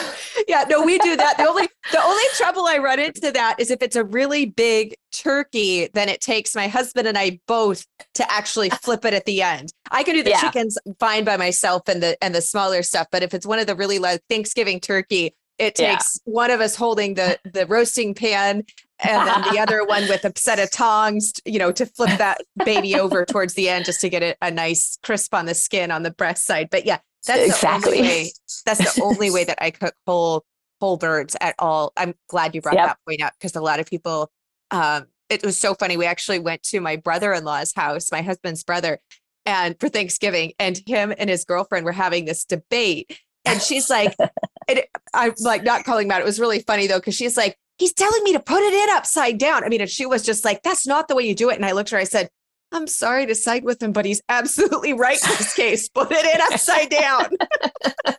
[0.47, 1.38] Yeah, no, we do that.
[1.38, 4.95] The only the only trouble I run into that is if it's a really big
[5.12, 9.41] turkey, then it takes my husband and I both to actually flip it at the
[9.41, 9.71] end.
[9.91, 10.39] I can do the yeah.
[10.39, 13.67] chickens fine by myself and the and the smaller stuff, but if it's one of
[13.67, 16.34] the really like Thanksgiving turkey, it takes yeah.
[16.34, 18.63] one of us holding the the roasting pan
[19.02, 22.42] and then the other one with a set of tongs, you know, to flip that
[22.66, 25.92] baby over towards the end just to get it a nice crisp on the skin
[25.92, 26.70] on the breast side.
[26.70, 27.92] But yeah, that's exactly.
[27.92, 28.32] the only way.
[28.66, 30.46] That's the only way that I cook whole
[30.80, 31.94] whole birds at all.
[31.98, 32.88] I'm glad you brought yep.
[32.88, 34.32] that point up because a lot of people.
[34.72, 35.96] Um, it was so funny.
[35.96, 39.00] We actually went to my brother-in-law's house, my husband's brother,
[39.46, 44.16] and for Thanksgiving, and him and his girlfriend were having this debate and she's like,
[44.68, 46.22] it, I'm like not calling Matt.
[46.22, 48.96] It was really funny though, because she's like, he's telling me to put it in
[48.96, 49.64] upside down.
[49.64, 51.56] I mean, and she was just like, that's not the way you do it.
[51.56, 52.30] And I looked at her, I said,
[52.72, 55.90] I'm sorry to side with him, but he's absolutely right in this case.
[55.90, 57.26] Put it in upside down.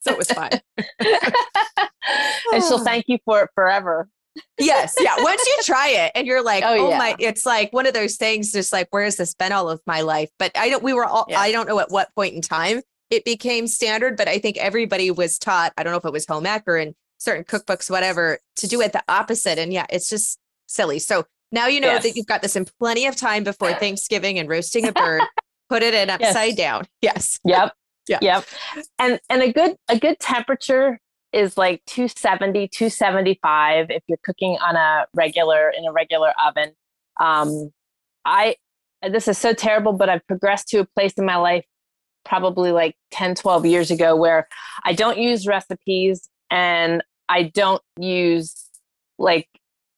[0.00, 0.50] so it was fun.
[2.52, 4.08] and she'll thank you for it forever.
[4.58, 4.94] yes.
[5.00, 5.14] Yeah.
[5.18, 6.98] Once you try it and you're like, oh, oh yeah.
[6.98, 9.80] my, it's like one of those things, just like, where has this been all of
[9.86, 10.30] my life?
[10.38, 11.40] But I don't, we were all, yeah.
[11.40, 15.10] I don't know at what point in time it became standard, but I think everybody
[15.10, 18.38] was taught, I don't know if it was home ec or in certain cookbooks, whatever,
[18.56, 19.58] to do it the opposite.
[19.58, 20.98] And yeah, it's just silly.
[20.98, 22.02] So now you know yes.
[22.02, 25.22] that you've got this in plenty of time before Thanksgiving and roasting a bird.
[25.68, 26.56] Put it in upside yes.
[26.56, 26.86] down.
[27.00, 27.38] Yes.
[27.44, 27.72] Yep.
[28.06, 28.18] Yeah.
[28.20, 28.44] Yep.
[28.98, 31.00] And and a good a good temperature
[31.32, 36.72] is like 270, 275 if you're cooking on a regular in a regular oven.
[37.18, 37.70] Um
[38.26, 38.56] I
[39.02, 41.64] this is so terrible, but I've progressed to a place in my life
[42.26, 44.48] probably like 10, 12 years ago where
[44.84, 48.70] I don't use recipes and I don't use
[49.18, 49.48] like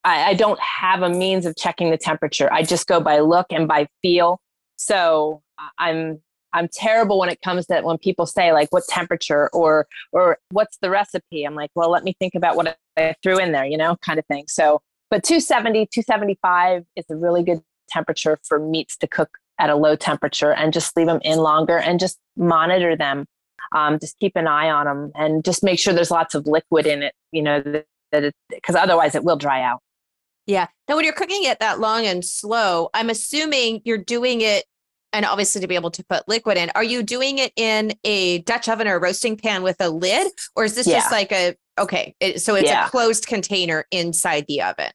[0.05, 2.51] I, I, don't have a means of checking the temperature.
[2.53, 4.41] I just go by look and by feel.
[4.77, 5.43] So
[5.79, 10.39] I'm I'm terrible when it comes to when people say like what temperature or or
[10.51, 11.45] what's the recipe.
[11.45, 14.19] I'm like, well, let me think about what I threw in there, you know, kind
[14.19, 14.45] of thing.
[14.49, 19.77] So, but 270, 275 is a really good temperature for meats to cook at a
[19.77, 23.27] low temperature and just leave them in longer and just monitor them.
[23.75, 26.87] Um, just keep an eye on them and just make sure there's lots of liquid
[26.87, 27.63] in it, you know,
[28.13, 29.81] that, because otherwise it will dry out.
[30.47, 30.69] Yeah.
[30.89, 34.65] Now, when you're cooking it that long and slow, I'm assuming you're doing it,
[35.13, 38.39] and obviously to be able to put liquid in, are you doing it in a
[38.43, 40.31] Dutch oven or a roasting pan with a lid?
[40.55, 40.99] Or is this yeah.
[40.99, 42.87] just like a, okay, it, so it's yeah.
[42.87, 44.91] a closed container inside the oven?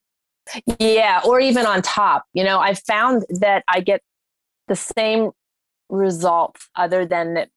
[0.79, 1.21] Yeah.
[1.25, 2.25] Or even on top.
[2.33, 4.01] You know, I found that I get
[4.67, 5.31] the same
[5.89, 7.49] results other than that.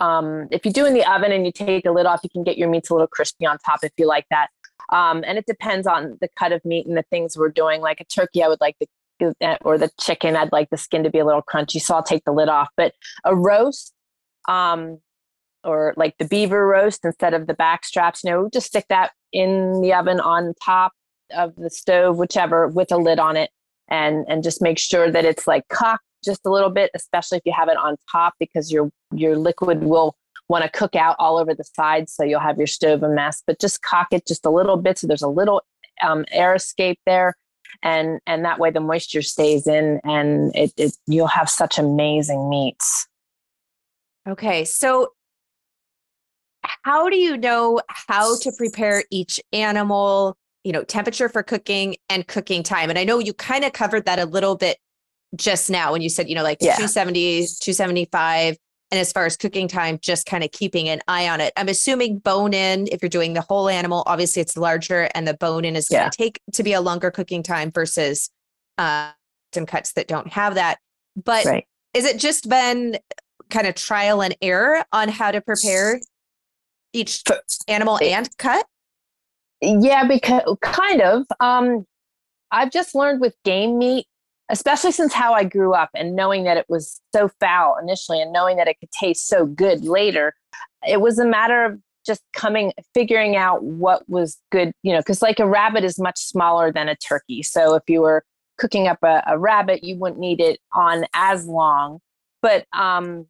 [0.00, 2.42] Um, if you do in the oven and you take the lid off, you can
[2.42, 4.48] get your meats a little crispy on top if you like that.
[4.90, 7.80] Um, and it depends on the cut of meat and the things we're doing.
[7.80, 8.88] Like a turkey, I would like the
[9.62, 12.24] or the chicken, I'd like the skin to be a little crunchy, so I'll take
[12.24, 12.68] the lid off.
[12.76, 13.92] But a roast,
[14.48, 14.98] um,
[15.62, 19.12] or like the beaver roast instead of the back straps, you know, just stick that
[19.32, 20.92] in the oven on top
[21.36, 23.50] of the stove, whichever, with a lid on it,
[23.88, 27.42] and and just make sure that it's like cocked just a little bit, especially if
[27.44, 30.16] you have it on top, because your your liquid will
[30.50, 32.12] want to cook out all over the sides.
[32.12, 34.98] So you'll have your stove a mess, but just cock it just a little bit.
[34.98, 35.62] So there's a little
[36.02, 37.36] um, air escape there.
[37.82, 42.50] And, and that way the moisture stays in and it, it you'll have such amazing
[42.50, 43.06] meats.
[44.28, 44.64] Okay.
[44.64, 45.12] So
[46.82, 52.26] how do you know how to prepare each animal, you know, temperature for cooking and
[52.26, 52.90] cooking time?
[52.90, 54.78] And I know you kind of covered that a little bit
[55.36, 56.76] just now when you said, you know, like yeah.
[56.76, 58.56] 270, 275
[58.90, 61.52] and as far as cooking time, just kind of keeping an eye on it.
[61.56, 65.34] I'm assuming bone in, if you're doing the whole animal, obviously it's larger and the
[65.34, 66.24] bone in is going to yeah.
[66.24, 68.30] take to be a longer cooking time versus
[68.78, 69.12] uh,
[69.54, 70.78] some cuts that don't have that.
[71.16, 71.66] But right.
[71.94, 72.98] is it just been
[73.48, 76.00] kind of trial and error on how to prepare
[76.92, 77.22] each
[77.68, 78.66] animal and cut?
[79.62, 81.26] Yeah, because kind of.
[81.38, 81.84] Um,
[82.50, 84.06] I've just learned with game meat
[84.50, 88.32] especially since how I grew up and knowing that it was so foul initially and
[88.32, 90.34] knowing that it could taste so good later,
[90.86, 95.22] it was a matter of just coming, figuring out what was good, you know, because
[95.22, 97.42] like a rabbit is much smaller than a turkey.
[97.42, 98.24] So if you were
[98.58, 102.00] cooking up a, a rabbit, you wouldn't need it on as long.
[102.42, 103.26] But um,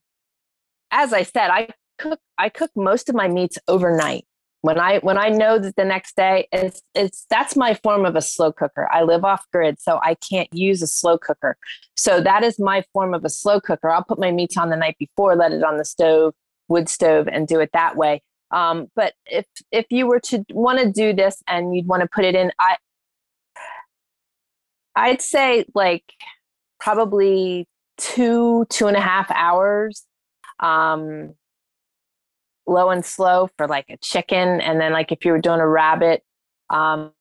[0.91, 4.25] as I said, I cook I cook most of my meats overnight
[4.63, 8.17] when i when i know that the next day it's it's that's my form of
[8.17, 8.89] a slow cooker.
[8.93, 11.57] I live off grid so i can't use a slow cooker.
[11.97, 13.91] So that is my form of a slow cooker.
[13.91, 16.35] I'll put my meats on the night before let it on the stove
[16.69, 18.23] wood stove and do it that way.
[18.53, 22.09] Um, but if if you were to want to do this and you'd want to
[22.09, 22.77] put it in i
[24.97, 26.05] i'd say like
[26.81, 27.69] probably
[28.01, 30.05] two two and a half hours.
[30.59, 31.35] Um
[32.71, 34.61] low and slow for like a chicken.
[34.61, 36.23] And then like if you were doing a rabbit,
[36.71, 37.13] um,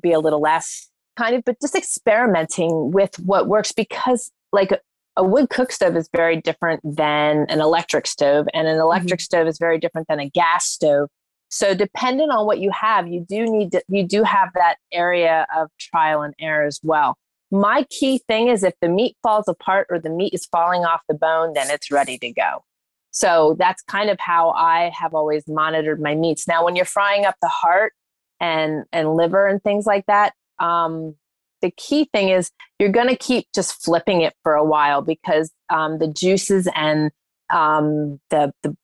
[0.00, 4.78] be a little less kind of, but just experimenting with what works because like a,
[5.22, 9.24] wood cook stove is very different than an electric stove and an electric mm-hmm.
[9.24, 11.08] stove is very different than a gas stove.
[11.50, 15.46] So depending on what you have, you do need to, you do have that area
[15.54, 17.18] of trial and error as well.
[17.50, 21.02] My key thing is if the meat falls apart or the meat is falling off
[21.08, 22.62] the bone, then it's ready to go.
[23.10, 26.46] So that's kind of how I have always monitored my meats.
[26.46, 27.92] Now, when you're frying up the heart
[28.40, 31.16] and and liver and things like that, um,
[31.62, 35.50] the key thing is you're going to keep just flipping it for a while because
[35.70, 37.10] um, the juices and
[37.50, 38.76] um, the, the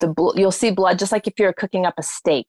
[0.00, 2.46] the you'll see blood just like if you're cooking up a steak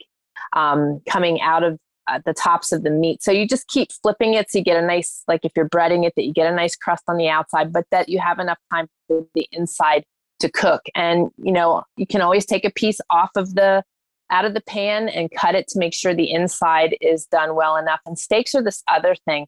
[0.53, 3.23] um, coming out of uh, the tops of the meat.
[3.23, 6.05] So you just keep flipping it so you get a nice, like if you're breading
[6.05, 8.59] it, that you get a nice crust on the outside, but that you have enough
[8.71, 10.05] time for the inside
[10.39, 10.81] to cook.
[10.95, 13.83] And you know, you can always take a piece off of the
[14.31, 17.77] out of the pan and cut it to make sure the inside is done well
[17.77, 17.99] enough.
[18.05, 19.45] And steaks are this other thing.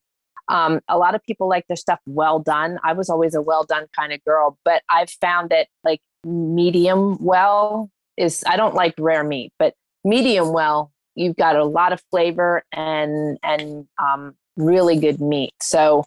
[0.49, 2.79] Um, a lot of people like their stuff well done.
[2.83, 7.17] I was always a well done kind of girl, but I've found that like medium
[7.19, 9.73] well is I don't like rare meat, but
[10.03, 15.53] medium well you've got a lot of flavor and and um, really good meat.
[15.61, 16.05] So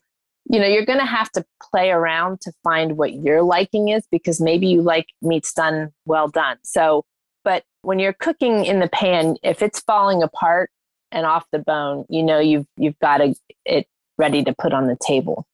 [0.51, 4.03] you know you're going to have to play around to find what your liking is
[4.11, 6.59] because maybe you like meats done well done.
[6.65, 7.05] So
[7.45, 10.71] but when you're cooking in the pan, if it's falling apart
[11.13, 13.21] and off the bone, you know you've you've got
[13.65, 13.87] it
[14.19, 15.47] ready to put on the table.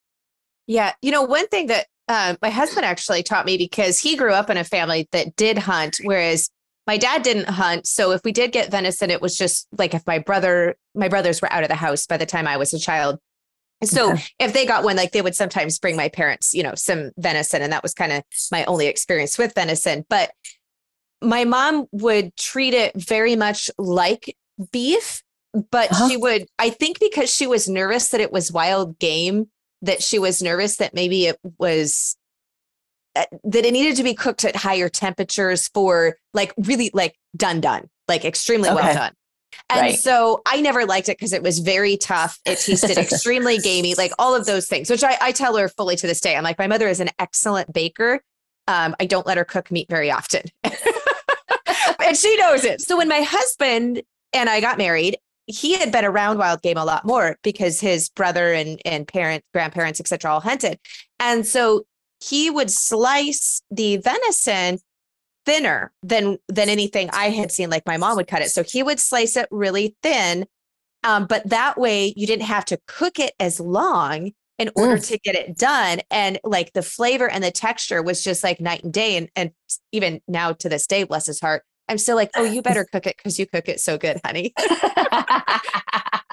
[0.67, 4.33] Yeah, you know one thing that uh, my husband actually taught me because he grew
[4.33, 6.49] up in a family that did hunt, whereas
[6.87, 10.07] my dad didn't hunt so if we did get venison it was just like if
[10.07, 12.79] my brother my brothers were out of the house by the time i was a
[12.79, 13.19] child
[13.85, 17.11] so if they got one like they would sometimes bring my parents you know some
[17.19, 20.31] venison and that was kind of my only experience with venison but
[21.23, 24.37] my mom would treat it very much like
[24.73, 25.23] beef
[25.71, 26.09] but uh-huh.
[26.09, 29.47] she would i think because she was nervous that it was wild game
[29.83, 32.17] that she was nervous that maybe it was
[33.15, 37.61] uh, that it needed to be cooked at higher temperatures for like really like done
[37.61, 38.77] done like extremely okay.
[38.77, 39.13] well done
[39.69, 39.99] and right.
[39.99, 42.39] so I never liked it because it was very tough.
[42.45, 45.97] It tasted extremely gamey, like all of those things, which I, I, tell her fully
[45.97, 46.37] to this day.
[46.37, 48.23] I'm like, my mother is an excellent baker.
[48.69, 50.43] Um, I don't let her cook meat very often.
[50.65, 52.81] and she knows it.
[52.81, 54.03] So when my husband
[54.33, 58.09] and I got married, he had been around wild game a lot more because his
[58.09, 60.79] brother and, and parents, grandparents, etc., all hunted.
[61.19, 61.87] And so
[62.21, 64.79] he would slice the venison
[65.47, 67.71] thinner than than anything I had seen.
[67.71, 70.47] Like my mom would cut it, so he would slice it really thin.
[71.05, 75.07] Um, but that way, you didn't have to cook it as long in order mm.
[75.09, 76.01] to get it done.
[76.11, 79.17] And like the flavor and the texture was just like night and day.
[79.17, 79.53] And and
[79.93, 83.07] even now to this day, bless his heart, I'm still like, oh, you better cook
[83.07, 84.53] it because you cook it so good, honey.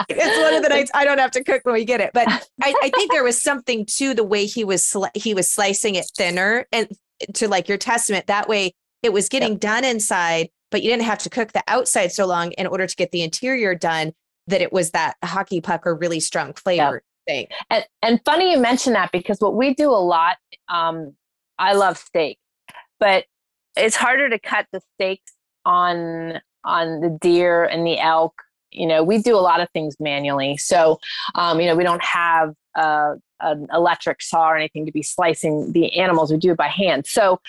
[0.10, 2.12] it's one of the nights I don't have to cook when we get it.
[2.14, 2.28] But
[2.62, 5.96] I, I think there was something to the way he was sli- he was slicing
[5.96, 6.88] it thinner and
[7.36, 8.28] to like your testament.
[8.28, 8.74] That way
[9.04, 9.60] it was getting yep.
[9.60, 12.96] done inside, but you didn't have to cook the outside so long in order to
[12.96, 14.14] get the interior done.
[14.48, 17.28] That it was that hockey puck or really strong flavor yep.
[17.28, 17.48] thing.
[17.70, 20.38] And and funny you mention that because what we do a lot.
[20.68, 21.16] Um,
[21.58, 22.40] I love steak,
[23.00, 23.26] but
[23.78, 25.32] it's harder to cut the steaks
[25.66, 28.34] on on the deer and the elk
[28.72, 31.00] you know we do a lot of things manually so
[31.36, 35.72] um, you know we don't have uh, an electric saw or anything to be slicing
[35.74, 37.40] the animals we do it by hand so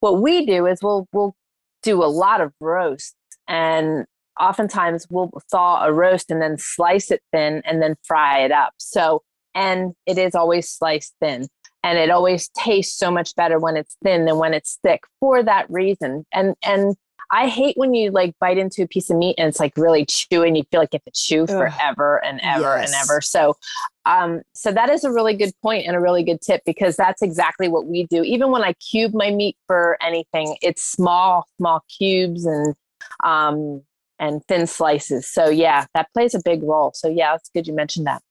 [0.00, 1.34] what we do is we'll we'll
[1.82, 3.14] do a lot of roasts
[3.48, 4.04] and
[4.38, 8.72] oftentimes we'll thaw a roast and then slice it thin and then fry it up.
[8.78, 9.22] So
[9.54, 11.48] and it is always sliced thin
[11.82, 15.42] and it always tastes so much better when it's thin than when it's thick for
[15.42, 16.24] that reason.
[16.32, 16.96] And and
[17.32, 20.04] I hate when you like bite into a piece of meat and it's like really
[20.04, 22.92] chewy and you feel like you have to chew forever and ever yes.
[22.92, 23.20] and ever.
[23.20, 23.56] So,
[24.04, 27.22] um, so that is a really good point and a really good tip because that's
[27.22, 28.22] exactly what we do.
[28.24, 32.74] Even when I cube my meat for anything, it's small, small cubes and,
[33.22, 33.82] um,
[34.18, 35.28] and thin slices.
[35.28, 36.92] So yeah, that plays a big role.
[36.94, 38.22] So yeah, it's good you mentioned that.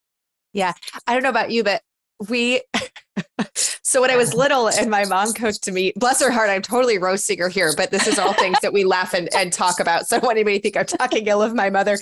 [0.51, 0.73] Yeah.
[1.07, 1.81] I don't know about you, but
[2.27, 2.61] we
[3.81, 6.61] so when I was little and my mom cooked to me, bless her heart, I'm
[6.61, 9.79] totally roasting her here, but this is all things that we laugh and, and talk
[9.79, 10.07] about.
[10.07, 11.97] So I don't want anybody to think I'm talking ill of my mother.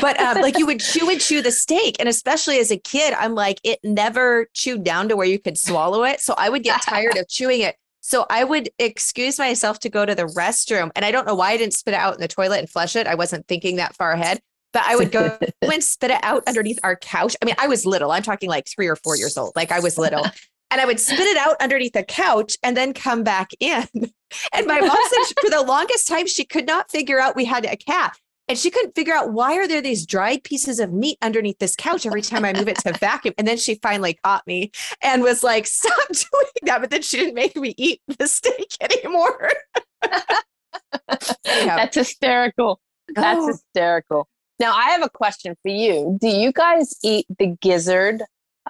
[0.00, 1.96] But um, like you would chew and chew the steak.
[1.98, 5.58] And especially as a kid, I'm like, it never chewed down to where you could
[5.58, 6.20] swallow it.
[6.20, 7.76] So I would get tired of chewing it.
[8.00, 10.90] So I would excuse myself to go to the restroom.
[10.94, 12.96] And I don't know why I didn't spit it out in the toilet and flush
[12.96, 13.06] it.
[13.06, 14.40] I wasn't thinking that far ahead
[14.74, 17.36] but I would go and spit it out underneath our couch.
[17.40, 18.10] I mean, I was little.
[18.10, 19.52] I'm talking like three or four years old.
[19.56, 20.26] Like I was little.
[20.70, 23.86] And I would spit it out underneath the couch and then come back in.
[24.52, 27.64] And my mom said for the longest time, she could not figure out we had
[27.64, 28.18] a cat.
[28.48, 31.74] And she couldn't figure out why are there these dried pieces of meat underneath this
[31.76, 33.34] couch every time I move it to vacuum.
[33.38, 36.80] And then she finally caught me and was like, stop doing that.
[36.80, 39.50] But then she didn't make me eat the steak anymore.
[41.44, 42.80] That's hysterical.
[43.14, 43.46] That's oh.
[43.46, 44.28] hysterical.
[44.60, 46.18] Now, I have a question for you.
[46.20, 48.22] Do you guys eat the gizzard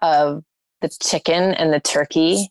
[0.03, 0.43] of
[0.85, 2.51] the chicken and the turkey?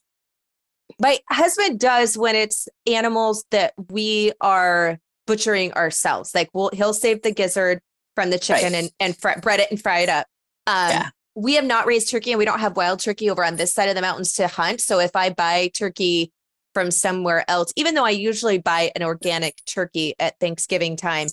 [1.00, 6.34] My husband does when it's animals that we are butchering ourselves.
[6.36, 7.80] Like we'll he'll save the gizzard
[8.16, 8.84] from the chicken right.
[8.84, 10.28] and and fr- bread it and fry it up.
[10.68, 11.10] Um, yeah.
[11.36, 13.90] We have not raised turkey and we don't have wild turkey over on this side
[13.90, 14.82] of the mountains to hunt.
[14.82, 16.32] So if I buy turkey
[16.74, 21.28] from somewhere else, even though I usually buy an organic turkey at Thanksgiving time.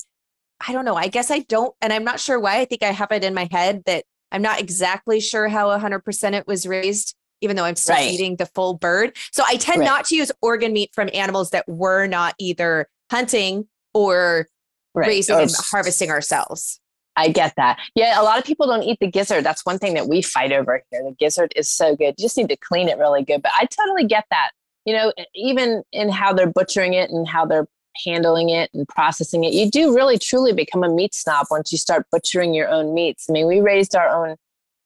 [0.67, 0.95] I don't know.
[0.95, 1.75] I guess I don't.
[1.81, 2.59] And I'm not sure why.
[2.59, 6.33] I think I have it in my head that I'm not exactly sure how 100%
[6.35, 8.11] it was raised, even though I'm still right.
[8.11, 9.17] eating the full bird.
[9.33, 9.87] So I tend right.
[9.87, 14.47] not to use organ meat from animals that we're not either hunting or
[14.95, 15.09] right.
[15.09, 16.81] raising or, and harvesting ourselves.
[17.17, 17.79] I get that.
[17.95, 19.45] Yeah, a lot of people don't eat the gizzard.
[19.45, 21.03] That's one thing that we fight over here.
[21.03, 22.15] The gizzard is so good.
[22.17, 23.43] You just need to clean it really good.
[23.43, 24.51] But I totally get that.
[24.87, 27.67] You know, even in how they're butchering it and how they're
[28.05, 31.79] handling it and processing it, you do really truly become a meat snob once you
[31.79, 33.27] start butchering your own meats.
[33.29, 34.37] I mean, we raised our own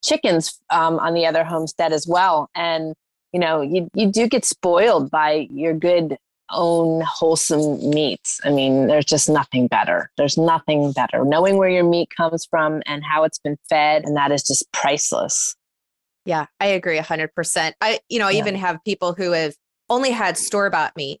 [0.03, 2.49] chickens um, on the other homestead as well.
[2.55, 2.95] And,
[3.33, 6.17] you know, you, you do get spoiled by your good
[6.51, 8.39] own wholesome meats.
[8.43, 10.11] I mean, there's just nothing better.
[10.17, 11.25] There's nothing better.
[11.25, 14.71] Knowing where your meat comes from and how it's been fed, and that is just
[14.71, 15.55] priceless.
[16.25, 17.73] Yeah, I agree 100%.
[17.81, 18.39] I, you know, I yeah.
[18.39, 19.55] even have people who have
[19.89, 21.19] only had store bought meat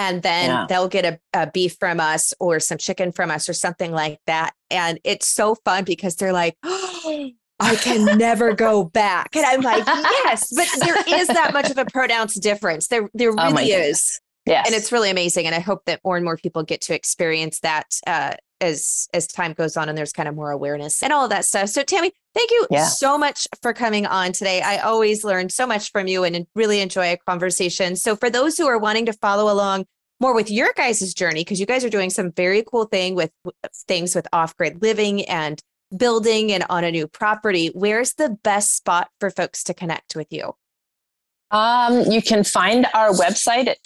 [0.00, 0.66] and then yeah.
[0.66, 4.18] they'll get a, a, beef from us or some chicken from us or something like
[4.26, 4.54] that.
[4.70, 7.28] And it's so fun because they're like, oh,
[7.60, 9.36] I can never go back.
[9.36, 12.88] And I'm like, yes, but there is that much of a pronounced difference.
[12.88, 14.18] There, there oh really oh is.
[14.46, 14.66] Yes.
[14.66, 15.44] And it's really amazing.
[15.44, 19.26] And I hope that more and more people get to experience that uh, as as
[19.26, 21.68] time goes on and there's kind of more awareness and all of that stuff.
[21.68, 22.84] So Tammy, thank you yeah.
[22.84, 24.60] so much for coming on today.
[24.60, 27.96] I always learn so much from you and really enjoy a conversation.
[27.96, 29.86] So for those who are wanting to follow along
[30.20, 33.30] more with your guys' journey, because you guys are doing some very cool thing with
[33.88, 35.62] things with off-grid living and
[35.96, 40.26] building and on a new property, where's the best spot for folks to connect with
[40.30, 40.52] you?
[41.50, 43.82] Um, you can find our website at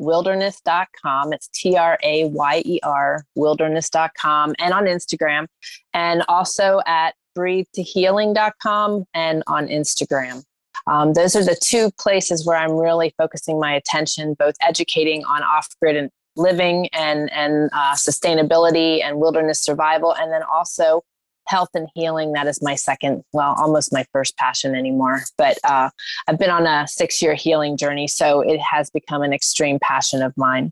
[0.00, 1.32] trayerwilderness.com.
[1.32, 5.46] It's T R A Y E R wilderness.com and on Instagram
[5.94, 10.42] and also at breathetohealing.com and on Instagram.
[10.86, 15.42] Um, those are the two places where I'm really focusing my attention, both educating on
[15.42, 21.02] off grid living and, and uh, sustainability and wilderness survival, and then also
[21.50, 25.90] health and healing that is my second well almost my first passion anymore but uh,
[26.28, 30.22] i've been on a six year healing journey so it has become an extreme passion
[30.22, 30.70] of mine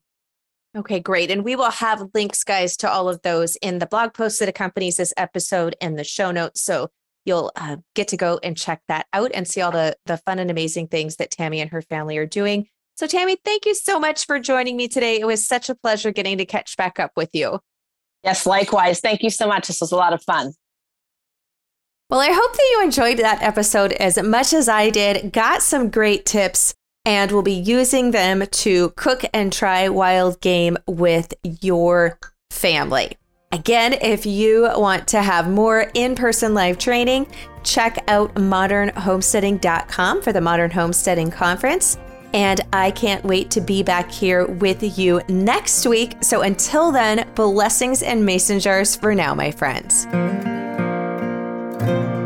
[0.76, 1.30] Okay, great.
[1.30, 4.50] And we will have links, guys, to all of those in the blog post that
[4.50, 6.60] accompanies this episode and the show notes.
[6.60, 6.90] So
[7.24, 10.38] you'll uh, get to go and check that out and see all the, the fun
[10.38, 12.66] and amazing things that Tammy and her family are doing.
[12.96, 15.20] So, Tammy, thank you so much for joining me today.
[15.20, 17.60] It was such a pleasure getting to catch back up with you.
[18.24, 19.00] Yes, likewise.
[19.00, 19.68] Thank you so much.
[19.68, 20.52] This was a lot of fun.
[22.10, 25.90] Well, I hope that you enjoyed that episode as much as I did, got some
[25.90, 26.72] great tips,
[27.04, 32.18] and will be using them to cook and try wild game with your
[32.50, 33.18] family.
[33.52, 37.26] Again, if you want to have more in person live training,
[37.62, 41.98] check out modernhomesteading.com for the Modern Homesteading Conference.
[42.32, 46.14] And I can't wait to be back here with you next week.
[46.22, 50.06] So until then, blessings and mason jars for now, my friends.
[51.88, 52.17] Bye.